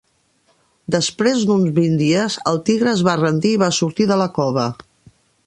[0.95, 4.67] Després d'uns vint dies, el tigre es va rendir i va sortir de la cova.